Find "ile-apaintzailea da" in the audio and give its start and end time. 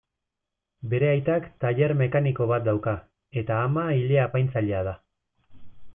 4.01-4.99